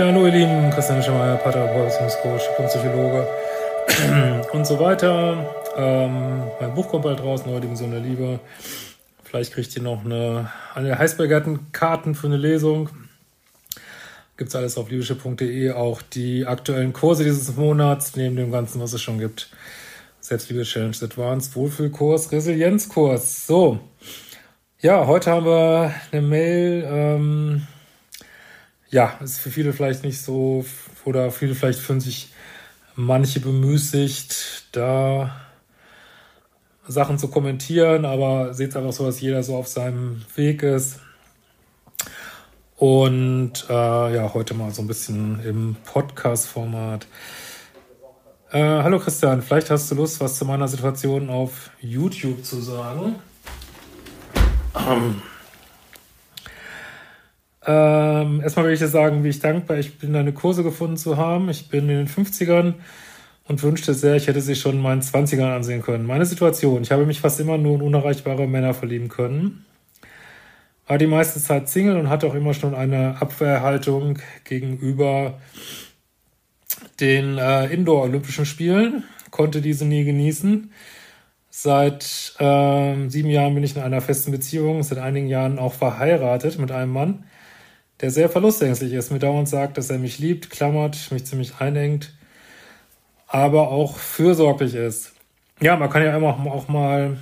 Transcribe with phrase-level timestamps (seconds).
[0.00, 1.92] Ja, hallo ihr Lieben, Christian Schemeier, Paartherapeut,
[2.22, 3.28] Coach, Psychologe
[4.54, 5.54] und so weiter.
[5.76, 8.40] Ähm, mein Buch kommt bald raus, Neue Dimension der Liebe.
[9.24, 12.88] Vielleicht kriegt ihr noch eine, eine Heißbergarten-Karten für eine Lesung.
[14.38, 19.02] Gibt's alles auf liebische.de, auch die aktuellen Kurse dieses Monats, neben dem Ganzen, was es
[19.02, 19.50] schon gibt.
[20.20, 23.46] Selbstliebe Challenge Advanced, Wohlfühlkurs, Resilienzkurs.
[23.46, 23.80] So.
[24.80, 27.66] Ja, heute haben wir eine Mail, ähm,
[28.90, 30.64] ja, ist für viele vielleicht nicht so,
[31.04, 32.32] oder viele vielleicht fühlen sich
[32.96, 35.34] manche bemüßigt, da
[36.86, 40.98] Sachen zu kommentieren, aber seht einfach so, dass jeder so auf seinem Weg ist.
[42.76, 47.06] Und äh, ja, heute mal so ein bisschen im Podcast-Format.
[48.50, 53.16] Äh, hallo Christian, vielleicht hast du Lust, was zu meiner Situation auf YouTube zu sagen.
[54.74, 55.22] Ähm.
[57.66, 61.16] Ähm, erstmal will ich dir sagen, wie ich dankbar ich bin, deine Kurse gefunden zu
[61.16, 61.48] haben.
[61.50, 62.74] Ich bin in den 50ern
[63.46, 66.06] und wünschte sehr, ich hätte sie schon in meinen 20ern ansehen können.
[66.06, 69.66] Meine Situation, ich habe mich fast immer nur in unerreichbare Männer verlieben können.
[70.86, 75.38] War die meiste Zeit Single und hatte auch immer schon eine Abwehrhaltung gegenüber
[76.98, 80.72] den äh, Indoor-Olympischen Spielen, konnte diese nie genießen.
[81.50, 86.58] Seit äh, sieben Jahren bin ich in einer festen Beziehung, seit einigen Jahren auch verheiratet
[86.58, 87.24] mit einem Mann
[88.00, 92.12] der sehr verlustängstlich ist, mir dauernd sagt, dass er mich liebt, klammert, mich ziemlich einengt,
[93.26, 95.12] aber auch fürsorglich ist.
[95.60, 97.18] Ja, man kann ja immer auch mal,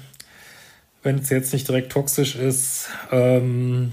[1.03, 3.93] wenn es jetzt nicht direkt toxisch ist, ähm,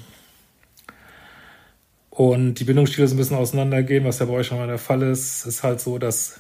[2.16, 5.02] und die Bindungsstile so ein bisschen auseinandergehen, was ja bei euch schon mal der Fall
[5.02, 6.40] ist, ist halt so, dass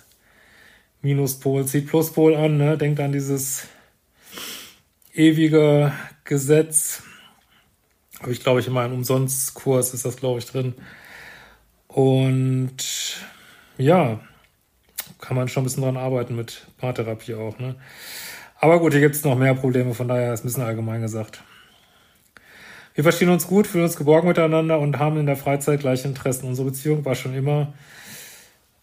[1.01, 2.77] Minuspol zieht Pluspol an, ne?
[2.77, 3.67] denkt an dieses
[5.13, 5.91] ewige
[6.23, 7.03] Gesetz,
[8.21, 10.73] habe ich, glaube ich, in meinem Umsonstkurs ist das, glaube ich, drin.
[11.87, 12.77] Und
[13.77, 14.19] ja,
[15.19, 17.57] kann man schon ein bisschen dran arbeiten mit Paartherapie auch.
[17.59, 17.75] Ne?
[18.59, 21.43] Aber gut, hier gibt es noch mehr Probleme, von daher ist ein bisschen allgemein gesagt.
[22.93, 26.47] Wir verstehen uns gut, fühlen uns geborgen miteinander und haben in der Freizeit gleiche Interessen.
[26.47, 27.73] Unsere Beziehung war schon immer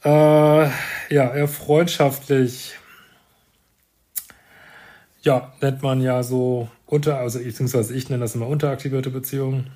[0.05, 2.75] äh, ja, eher freundschaftlich.
[5.23, 9.71] Ja, nennt man ja so unter, also beziehungsweise ich nenne das immer unteraktivierte Beziehungen.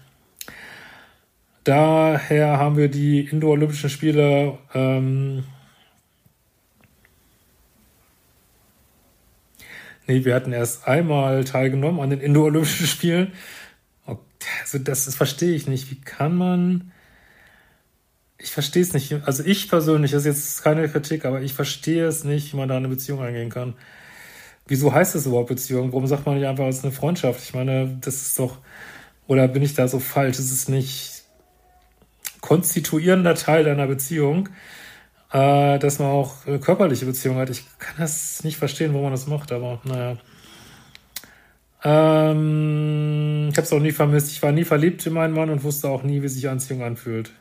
[1.64, 5.44] Daher haben wir die Indo-Olympischen Spiele ähm,
[10.06, 13.32] Nee, wir hatten erst einmal teilgenommen an den Indo-Olympischen Spielen.
[14.62, 15.90] Also das, das verstehe ich nicht.
[15.90, 16.92] Wie kann man.
[18.38, 19.12] Ich verstehe es nicht.
[19.24, 22.68] Also ich persönlich, das ist jetzt keine Kritik, aber ich verstehe es nicht, wie man
[22.68, 23.74] da eine Beziehung eingehen kann.
[24.68, 25.92] Wieso heißt das überhaupt Beziehung?
[25.92, 27.40] Warum sagt man nicht einfach, es ist eine Freundschaft?
[27.42, 28.58] Ich meine, das ist doch,
[29.26, 30.38] oder bin ich da so falsch?
[30.38, 31.22] Es ist nicht
[32.40, 34.48] konstituierender Teil deiner Beziehung,
[35.32, 37.50] äh, dass man auch eine körperliche Beziehung hat.
[37.50, 40.16] Ich kann das nicht verstehen, warum man das macht, aber naja.
[41.84, 44.32] Ähm, ich habe es auch nie vermisst.
[44.32, 47.32] Ich war nie verliebt in meinen Mann und wusste auch nie, wie sich Anziehung anfühlt.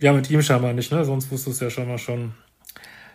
[0.00, 1.04] Ja, mit ihm scheinbar nicht, ne?
[1.04, 2.34] Sonst wusstest du es ja schon mal schon.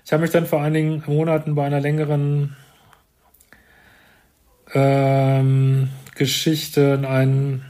[0.05, 2.55] Ich habe mich dann vor einigen Monaten bei einer längeren
[4.73, 7.65] ähm, Geschichte in einen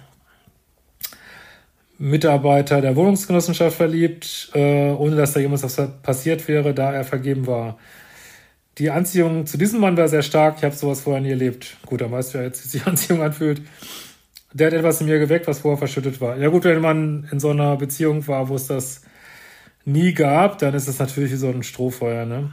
[1.99, 7.47] Mitarbeiter der Wohnungsgenossenschaft verliebt, äh, ohne dass da jemals was passiert wäre, da er vergeben
[7.47, 7.77] war.
[8.77, 10.57] Die Anziehung zu diesem Mann war sehr stark.
[10.57, 11.77] Ich habe sowas vorher nie erlebt.
[11.85, 13.61] Gut, dann weißt du ja jetzt, wie sich Anziehung anfühlt.
[14.53, 16.37] Der hat etwas in mir geweckt, was vorher verschüttet war.
[16.37, 19.01] Ja gut, wenn man in so einer Beziehung war, wo es das
[19.83, 22.25] nie gab, dann ist es natürlich wie so ein Strohfeuer.
[22.25, 22.51] Ne?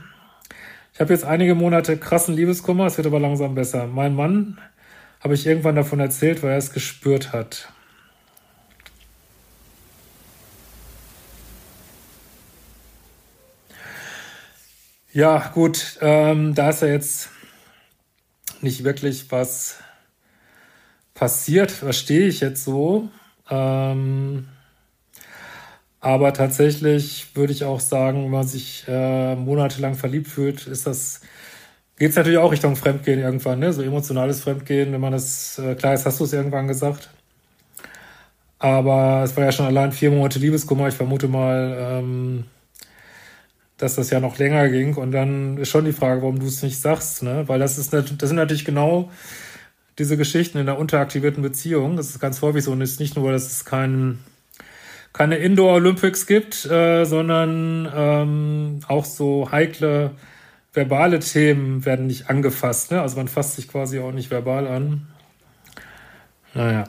[0.94, 3.88] Ich habe jetzt einige Monate krassen Liebeskummer, es wird aber langsam besser.
[3.88, 4.60] Mein Mann
[5.19, 7.69] habe ich irgendwann davon erzählt, weil er es gespürt hat.
[15.12, 17.28] Ja, gut, ähm, da ist ja jetzt
[18.61, 19.79] nicht wirklich was
[21.12, 23.08] passiert, verstehe ich jetzt so.
[23.50, 24.47] Ähm,
[26.05, 31.23] aber tatsächlich würde ich auch sagen, wenn man sich äh, monatelang verliebt fühlt, ist das
[31.99, 33.73] geht es natürlich auch Richtung Fremdgehen irgendwann, ne?
[33.73, 37.09] So emotionales Fremdgehen, wenn man das, äh, klar, jetzt hast du es irgendwann gesagt.
[38.59, 40.89] Aber es war ja schon allein vier Monate Liebeskummer.
[40.89, 42.45] Ich vermute mal, ähm,
[43.79, 44.97] dass das ja noch länger ging.
[44.97, 47.49] Und dann ist schon die Frage, warum du es nicht sagst, ne?
[47.49, 49.11] Weil das ist das sind natürlich genau
[49.99, 51.97] diese Geschichten in der unteraktivierten Beziehung.
[51.97, 54.19] Das ist ganz häufig so und ist nicht nur, dass es kein
[55.14, 60.11] keine Indoor Olympics gibt, äh, sondern ähm, auch so heikle
[60.75, 62.90] verbale Themen werden nicht angefasst.
[62.90, 63.00] Ne?
[63.00, 65.06] Also man fasst sich quasi auch nicht verbal an.
[66.52, 66.84] Naja.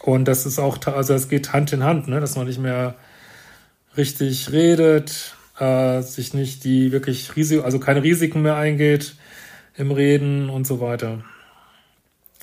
[0.00, 2.18] Und das ist auch, also es geht Hand in Hand, ne?
[2.18, 2.94] dass man nicht mehr
[3.94, 9.16] richtig redet, äh, sich nicht die wirklich Risiko, also keine Risiken mehr eingeht
[9.76, 11.22] im Reden und so weiter.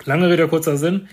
[0.06, 1.08] Lange Rede, kurzer Sinn.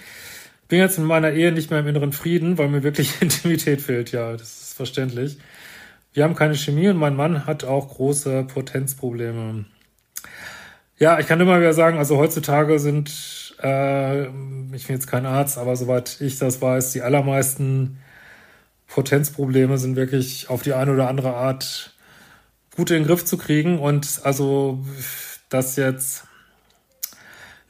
[0.68, 4.12] Bin jetzt in meiner Ehe nicht mehr im inneren Frieden, weil mir wirklich Intimität fehlt.
[4.12, 5.38] Ja, das ist verständlich.
[6.12, 9.64] Wir haben keine Chemie und mein Mann hat auch große Potenzprobleme.
[10.96, 15.58] Ja, ich kann immer wieder sagen, also heutzutage sind, äh, ich bin jetzt kein Arzt,
[15.58, 17.98] aber soweit ich das weiß, die allermeisten
[18.86, 21.94] Potenzprobleme sind wirklich auf die eine oder andere Art
[22.76, 23.80] gut in den Griff zu kriegen.
[23.80, 24.84] Und also
[25.48, 26.24] das jetzt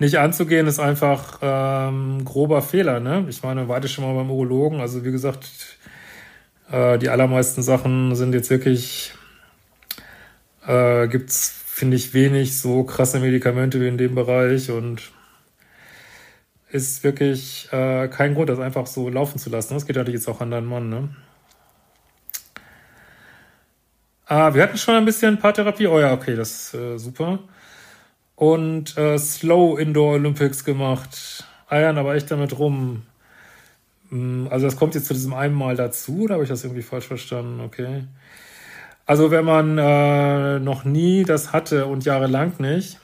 [0.04, 3.00] nicht anzugehen, ist einfach ähm, grober Fehler.
[3.00, 3.26] Ne?
[3.28, 4.80] Ich meine, warte schon mal beim Urologen.
[4.80, 5.46] Also wie gesagt,
[6.70, 9.12] äh, die allermeisten Sachen sind jetzt wirklich,
[10.66, 15.10] äh, gibt's finde ich wenig so krasse Medikamente wie in dem Bereich und
[16.70, 19.74] ist wirklich äh, kein Grund, das einfach so laufen zu lassen.
[19.74, 20.88] Das geht natürlich jetzt auch an deinen Mann.
[20.88, 21.08] Ne?
[24.26, 25.88] Ah, wir hatten schon ein bisschen Paartherapie.
[25.88, 27.40] Oh ja, okay, das ist äh, super.
[28.36, 31.44] Und äh, Slow Indoor Olympics gemacht.
[31.68, 33.02] Eiern aber echt damit rum.
[34.10, 36.82] Hm, also das kommt jetzt zu diesem einen Mal dazu, oder habe ich das irgendwie
[36.82, 37.60] falsch verstanden?
[37.60, 38.04] Okay.
[39.06, 42.98] Also wenn man äh, noch nie das hatte und jahrelang nicht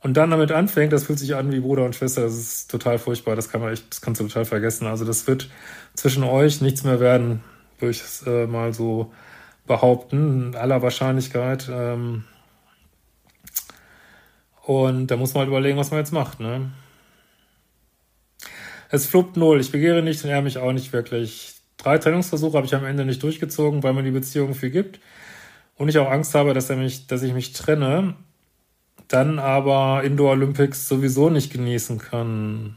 [0.00, 2.22] und dann damit anfängt, das fühlt sich an wie Bruder und Schwester.
[2.22, 3.36] Das ist total furchtbar.
[3.36, 4.86] Das kann man echt, das kannst du total vergessen.
[4.86, 5.48] Also das wird
[5.94, 7.40] zwischen euch nichts mehr werden,
[7.78, 9.12] würde ich es äh, mal so
[9.66, 11.68] behaupten, in aller Wahrscheinlichkeit.
[11.70, 12.24] Ähm
[14.70, 16.38] und da muss man halt überlegen, was man jetzt macht.
[16.38, 16.70] Ne?
[18.88, 19.60] Es fluppt null.
[19.60, 21.54] Ich begehre nicht und er mich auch nicht wirklich.
[21.76, 25.00] Drei Trennungsversuche habe ich am Ende nicht durchgezogen, weil mir die Beziehung viel gibt.
[25.76, 28.14] Und ich auch Angst habe, dass er mich, dass ich mich trenne,
[29.08, 32.76] dann aber Indoor Olympics sowieso nicht genießen kann.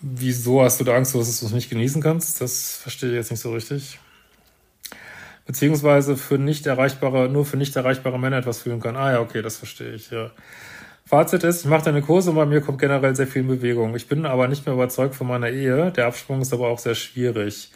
[0.00, 2.40] Wieso hast du da Angst, dass du es nicht genießen kannst?
[2.40, 3.98] Das verstehe ich jetzt nicht so richtig.
[5.46, 8.96] Beziehungsweise für nicht erreichbare, nur für nicht erreichbare Männer etwas fühlen kann.
[8.96, 10.30] Ah ja, okay, das verstehe ich, ja.
[11.06, 13.94] Fazit ist, ich mache deine Kurse und bei mir kommt generell sehr viel in Bewegung.
[13.94, 15.92] Ich bin aber nicht mehr überzeugt von meiner Ehe.
[15.92, 17.70] Der Absprung ist aber auch sehr schwierig.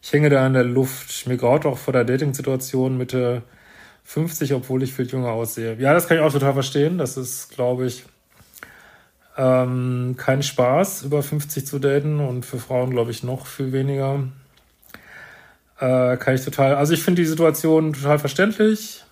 [0.00, 1.26] Ich hänge da in der Luft.
[1.26, 3.42] Mir graut auch vor der Dating-Situation Mitte
[4.04, 5.76] 50, obwohl ich viel jünger aussehe.
[5.80, 6.98] Ja, das kann ich auch total verstehen.
[6.98, 8.04] Das ist, glaube ich,
[9.36, 14.24] ähm, kein Spaß, über 50 zu daten und für Frauen, glaube ich, noch viel weniger.
[15.82, 19.02] Äh, kann ich total, also ich finde die Situation total verständlich.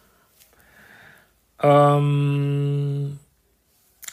[1.61, 3.19] Ähm,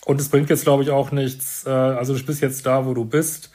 [0.06, 1.68] und es bringt jetzt, glaube ich, auch nichts.
[1.68, 3.51] Äh, also du bist jetzt da, wo du bist.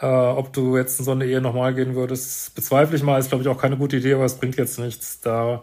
[0.00, 3.20] Äh, ob du jetzt in so eine Ehe nochmal gehen würdest, bezweifle ich mal.
[3.20, 5.62] Ist, glaube ich, auch keine gute Idee, aber es bringt jetzt nichts, da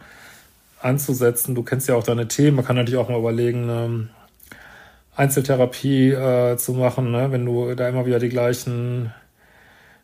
[0.80, 1.54] anzusetzen.
[1.54, 2.56] Du kennst ja auch deine Themen.
[2.56, 4.10] Man kann natürlich auch mal überlegen, ähm,
[5.18, 7.30] Einzeltherapie äh, zu machen, ne?
[7.34, 9.14] wenn du da immer wieder die gleichen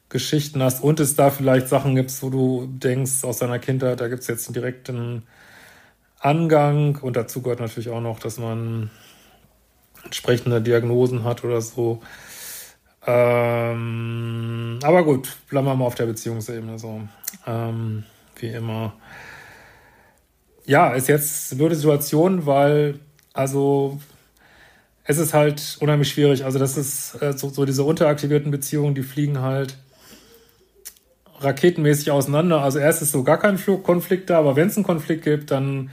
[0.09, 4.07] Geschichten hast und es da vielleicht Sachen gibt, wo du denkst aus deiner Kindheit, da
[4.07, 5.23] gibt es jetzt einen direkten
[6.19, 8.89] Angang und dazu gehört natürlich auch noch, dass man
[10.03, 12.01] entsprechende Diagnosen hat oder so.
[13.05, 17.01] Ähm, aber gut, bleiben wir mal auf der Beziehungsebene so.
[17.45, 18.03] Ähm,
[18.37, 18.93] wie immer.
[20.65, 22.99] Ja, ist jetzt eine blöde Situation, weil
[23.33, 23.99] also
[25.03, 26.43] es ist halt unheimlich schwierig.
[26.43, 29.77] Also das ist äh, so, so diese unteraktivierten Beziehungen, die fliegen halt
[31.39, 32.61] raketenmäßig auseinander.
[32.61, 35.89] Also erst ist so gar kein Konflikt da, aber wenn es einen Konflikt gibt, dann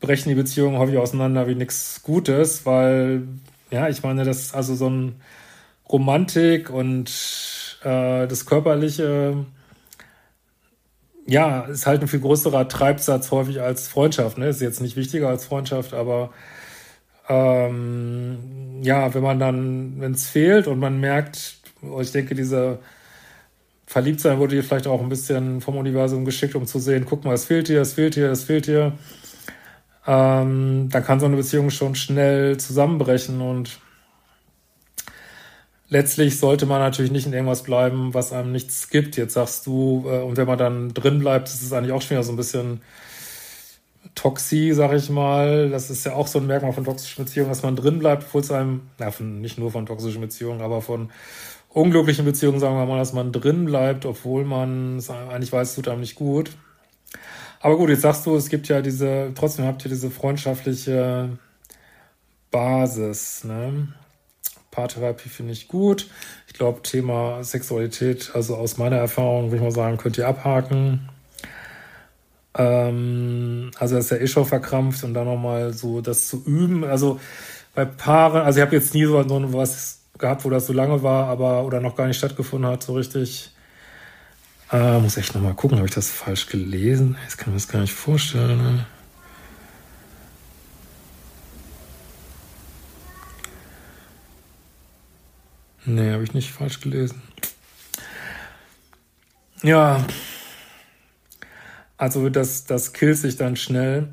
[0.00, 3.28] brechen die Beziehungen häufig auseinander wie nichts Gutes, weil,
[3.70, 5.20] ja, ich meine, das also so ein
[5.88, 7.10] Romantik und
[7.82, 9.44] äh, das Körperliche,
[11.26, 14.38] ja, ist halt ein viel größerer Treibsatz häufig als Freundschaft.
[14.38, 14.48] Ne?
[14.48, 16.30] Ist jetzt nicht wichtiger als Freundschaft, aber
[17.28, 21.56] ähm, ja, wenn man dann, wenn es fehlt und man merkt,
[22.00, 22.78] ich denke, diese
[23.90, 27.34] Verliebtsein wurde dir vielleicht auch ein bisschen vom Universum geschickt, um zu sehen, guck mal,
[27.34, 28.92] es fehlt dir, es fehlt dir, es fehlt dir.
[30.06, 33.80] Ähm, dann kann so eine Beziehung schon schnell zusammenbrechen und
[35.88, 39.16] letztlich sollte man natürlich nicht in irgendwas bleiben, was einem nichts gibt.
[39.16, 42.10] Jetzt sagst du, äh, und wenn man dann drin bleibt, ist es eigentlich auch schon
[42.10, 42.82] wieder so ein bisschen
[44.14, 45.68] Toxie, sag ich mal.
[45.68, 48.42] Das ist ja auch so ein Merkmal von toxischen Beziehungen, dass man drin bleibt, obwohl
[48.42, 51.10] es einem, na, von, nicht nur von toxischen Beziehungen, aber von
[51.72, 55.88] unglücklichen Beziehungen, sagen wir mal, dass man drin bleibt, obwohl man eigentlich weiß, es tut
[55.88, 56.50] einem nicht gut.
[57.60, 61.38] Aber gut, jetzt sagst du, es gibt ja diese, trotzdem habt ihr diese freundschaftliche
[62.50, 63.88] Basis, ne?
[64.70, 66.08] Paartherapie finde ich gut.
[66.46, 71.08] Ich glaube, Thema Sexualität, also aus meiner Erfahrung, würde ich mal sagen, könnt ihr abhaken.
[72.54, 76.84] Ähm, also das ist ja eh schon verkrampft und dann nochmal so das zu üben.
[76.84, 77.20] Also
[77.74, 81.26] bei Paaren, also ich habe jetzt nie so was gehabt, wo das so lange war,
[81.26, 83.52] aber oder noch gar nicht stattgefunden hat, so richtig.
[84.72, 87.16] Äh, muss echt nochmal gucken, habe ich das falsch gelesen?
[87.24, 88.58] Das kann ich mir das gar nicht vorstellen.
[88.58, 88.86] Ne?
[95.86, 97.20] Nee, habe ich nicht falsch gelesen.
[99.62, 100.04] Ja,
[101.96, 104.08] also das, das killt sich dann schnell.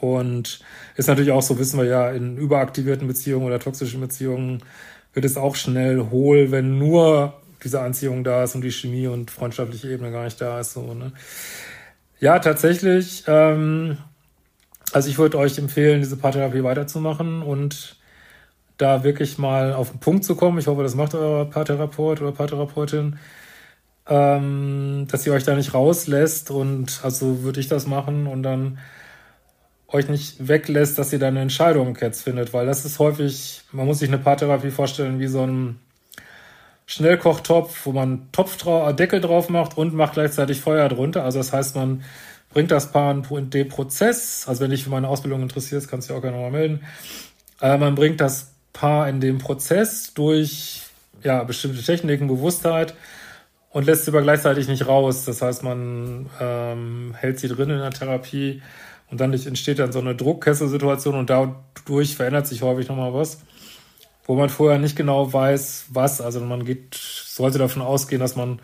[0.00, 0.60] Und
[0.96, 4.62] ist natürlich auch so, wissen wir ja, in überaktivierten Beziehungen oder toxischen Beziehungen
[5.12, 9.30] wird es auch schnell hohl, wenn nur diese Anziehung da ist und die Chemie und
[9.30, 10.72] freundschaftliche Ebene gar nicht da ist.
[10.72, 11.12] So, ne?
[12.20, 13.24] Ja, tatsächlich.
[13.26, 13.98] Ähm,
[14.92, 17.96] also ich würde euch empfehlen, diese Paartherapie weiterzumachen und
[18.76, 20.58] da wirklich mal auf den Punkt zu kommen.
[20.58, 23.18] Ich hoffe, das macht euer Paartherapeut oder Paartherapeutin,
[24.08, 28.78] ähm, dass ihr euch da nicht rauslässt und also würde ich das machen und dann
[29.92, 33.86] euch nicht weglässt, dass ihr da eine Entscheidung jetzt findet, weil das ist häufig, man
[33.86, 35.80] muss sich eine Paartherapie vorstellen wie so ein
[36.86, 41.24] Schnellkochtopf, wo man Topf drauf, Deckel drauf macht und macht gleichzeitig Feuer drunter.
[41.24, 42.02] Also das heißt, man
[42.52, 46.12] bringt das Paar in den Prozess, also wenn dich für meine Ausbildung interessiert, kannst du
[46.12, 46.80] dich auch gerne mal melden.
[47.60, 50.82] Äh, man bringt das Paar in den Prozess durch
[51.22, 52.94] ja, bestimmte Techniken, Bewusstheit
[53.70, 55.24] und lässt sie aber gleichzeitig nicht raus.
[55.24, 58.62] Das heißt, man ähm, hält sie drin in der Therapie
[59.10, 63.40] und dann entsteht dann so eine Druckkesselsituation und dadurch verändert sich häufig nochmal was,
[64.24, 66.20] wo man vorher nicht genau weiß, was.
[66.20, 68.60] Also man geht, sollte davon ausgehen, dass man,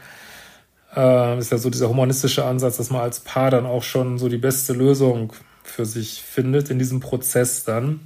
[0.95, 4.29] äh, ist ja so dieser humanistische Ansatz, dass man als Paar dann auch schon so
[4.29, 5.33] die beste Lösung
[5.65, 8.01] für sich findet in diesem Prozess dann.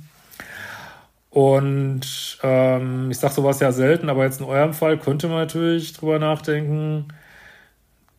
[1.29, 5.93] Und ähm, ich sage sowas ja selten, aber jetzt in eurem Fall könnte man natürlich
[5.93, 7.09] drüber nachdenken,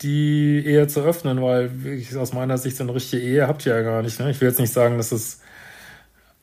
[0.01, 3.75] die Ehe zu öffnen, weil ich, aus meiner Sicht so eine richtige Ehe habt ihr
[3.75, 4.20] ja gar nicht.
[4.20, 4.31] Ne?
[4.31, 5.41] Ich will jetzt nicht sagen, dass es,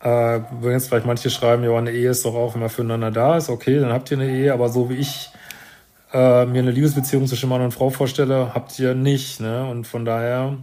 [0.01, 3.37] äh, wenn jetzt vielleicht manche schreiben, ja, eine Ehe ist doch auch immer füreinander da,
[3.37, 5.31] ist okay, dann habt ihr eine Ehe, aber so wie ich
[6.13, 9.41] äh, mir eine Liebesbeziehung zwischen Mann und Frau vorstelle, habt ihr nicht.
[9.41, 9.69] Ne?
[9.69, 10.57] Und von daher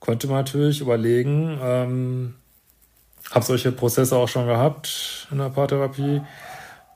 [0.00, 2.34] könnte man natürlich überlegen, ähm,
[3.30, 6.22] habe solche Prozesse auch schon gehabt in der Paartherapie,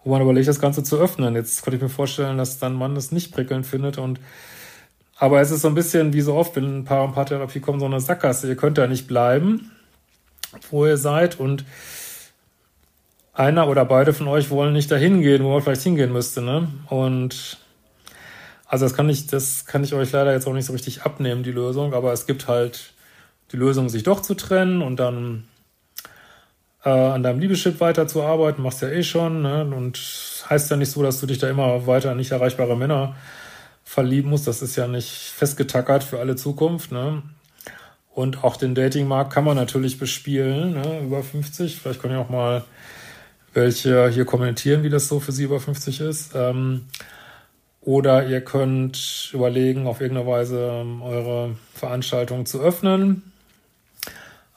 [0.04, 1.34] wo man überlegt, das Ganze zu öffnen.
[1.34, 4.20] Jetzt könnte ich mir vorstellen, dass dann man das nicht prickelnd findet und
[5.18, 7.80] aber es ist so ein bisschen wie so oft, wenn ein Paar und Paartherapie kommen,
[7.80, 8.48] so eine Sackgasse.
[8.48, 9.72] Ihr könnt da nicht bleiben,
[10.70, 11.64] wo ihr seid und
[13.32, 16.68] einer oder beide von euch wollen nicht dahin gehen, wo man vielleicht hingehen müsste, ne?
[16.88, 17.58] Und
[18.66, 21.42] also das kann ich, das kann ich euch leider jetzt auch nicht so richtig abnehmen,
[21.42, 22.92] die Lösung, aber es gibt halt
[23.52, 25.44] die Lösung, sich doch zu trennen und dann
[26.84, 29.64] äh, an deinem Liebeschip weiterzuarbeiten, machst ja eh schon, ne?
[29.64, 29.98] Und
[30.48, 33.16] heißt ja nicht so, dass du dich da immer weiter an nicht erreichbare Männer
[33.86, 34.42] verlieben muss.
[34.42, 36.92] Das ist ja nicht festgetackert für alle Zukunft.
[36.92, 37.22] Ne?
[38.12, 41.00] Und auch den Datingmarkt kann man natürlich bespielen, ne?
[41.00, 41.80] über 50.
[41.80, 42.64] Vielleicht können ja auch mal
[43.54, 46.32] welche hier kommentieren, wie das so für Sie über 50 ist.
[46.34, 46.86] Ähm,
[47.80, 53.22] oder ihr könnt überlegen, auf irgendeine Weise ähm, eure Veranstaltung zu öffnen.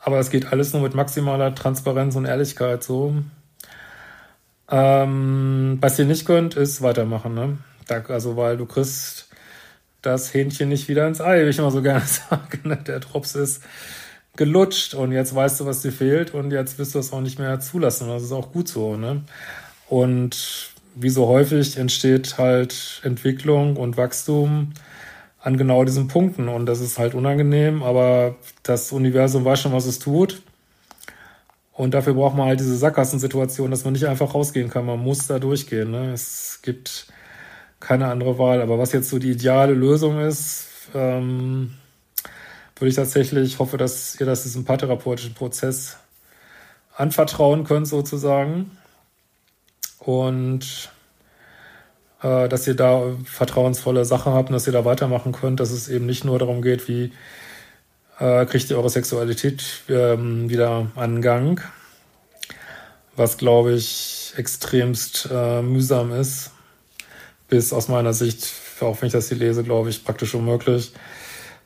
[0.01, 3.13] Aber es geht alles nur mit maximaler Transparenz und Ehrlichkeit so.
[4.71, 7.35] Ähm, was ihr nicht könnt, ist weitermachen.
[7.35, 7.57] Ne?
[7.91, 9.29] Also, weil du kriegst
[10.01, 12.59] das Hähnchen nicht wieder ins Ei, wie ich immer so gerne sage.
[12.63, 12.77] Ne?
[12.77, 13.61] Der Drops ist
[14.35, 17.39] gelutscht und jetzt weißt du, was dir fehlt und jetzt wirst du es auch nicht
[17.39, 18.07] mehr zulassen.
[18.07, 18.95] Das ist auch gut so.
[18.95, 19.23] Ne?
[19.87, 24.73] Und wie so häufig entsteht halt Entwicklung und Wachstum
[25.41, 26.47] an genau diesen Punkten.
[26.47, 30.41] Und das ist halt unangenehm, aber das Universum weiß schon, was es tut.
[31.73, 34.85] Und dafür braucht man halt diese Sackgassensituation, dass man nicht einfach rausgehen kann.
[34.85, 35.91] Man muss da durchgehen.
[35.91, 36.11] Ne?
[36.11, 37.07] Es gibt
[37.79, 38.61] keine andere Wahl.
[38.61, 41.73] Aber was jetzt so die ideale Lösung ist, ähm,
[42.75, 45.97] würde ich tatsächlich hoffe, dass ihr das diesem paartherapeutischen Prozess
[46.95, 48.77] anvertrauen könnt sozusagen
[49.99, 50.89] und
[52.21, 55.87] äh, dass ihr da vertrauensvolle Sachen habt und dass ihr da weitermachen könnt, dass es
[55.87, 57.11] eben nicht nur darum geht, wie
[58.19, 61.61] äh, kriegt ihr eure Sexualität ähm, wieder an Gang,
[63.15, 66.51] was glaube ich extremst äh, mühsam ist
[67.49, 68.47] bis aus meiner Sicht,
[68.79, 70.93] auch wenn ich das hier lese, glaube ich, praktisch unmöglich,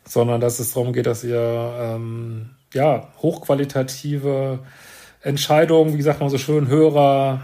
[0.05, 4.59] sondern dass es darum geht, dass ihr ähm, ja hochqualitative
[5.21, 7.41] Entscheidungen, wie sagt man so schön, höherer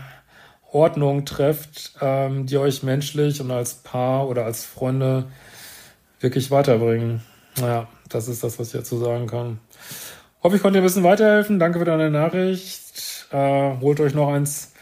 [0.71, 5.25] Ordnung trefft, ähm, die euch menschlich und als Paar oder als Freunde
[6.19, 7.21] wirklich weiterbringen.
[7.59, 9.59] Naja, das ist das, was ich dazu sagen kann.
[10.43, 11.59] Hoffe, ich konnte dir ein bisschen weiterhelfen.
[11.59, 13.27] Danke für deine Nachricht.
[13.31, 14.73] Äh, holt euch noch eins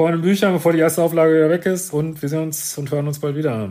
[0.00, 1.92] vor den Büchern, bevor die erste Auflage wieder weg ist.
[1.92, 3.68] Und wir sehen uns und hören uns bald wieder.